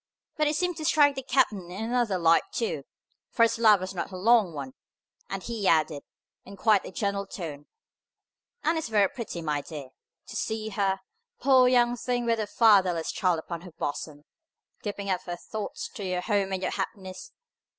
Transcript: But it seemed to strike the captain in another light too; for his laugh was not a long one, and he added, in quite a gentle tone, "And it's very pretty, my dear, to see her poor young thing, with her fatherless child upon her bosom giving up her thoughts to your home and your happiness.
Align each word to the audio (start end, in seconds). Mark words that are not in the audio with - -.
But 0.35 0.47
it 0.47 0.55
seemed 0.55 0.77
to 0.77 0.85
strike 0.85 1.13
the 1.13 1.21
captain 1.21 1.69
in 1.69 1.83
another 1.85 2.17
light 2.17 2.45
too; 2.51 2.85
for 3.29 3.43
his 3.43 3.59
laugh 3.59 3.79
was 3.81 3.93
not 3.93 4.09
a 4.09 4.17
long 4.17 4.51
one, 4.51 4.73
and 5.29 5.43
he 5.43 5.67
added, 5.67 6.01
in 6.43 6.57
quite 6.57 6.83
a 6.85 6.91
gentle 6.91 7.27
tone, 7.27 7.67
"And 8.63 8.79
it's 8.79 8.87
very 8.89 9.07
pretty, 9.09 9.43
my 9.43 9.61
dear, 9.61 9.89
to 10.25 10.35
see 10.35 10.69
her 10.69 11.01
poor 11.39 11.67
young 11.67 11.95
thing, 11.95 12.25
with 12.25 12.39
her 12.39 12.47
fatherless 12.47 13.11
child 13.11 13.37
upon 13.37 13.61
her 13.61 13.73
bosom 13.73 14.25
giving 14.81 15.07
up 15.07 15.21
her 15.25 15.37
thoughts 15.37 15.87
to 15.89 16.03
your 16.03 16.21
home 16.21 16.51
and 16.51 16.63
your 16.63 16.71
happiness. 16.71 17.31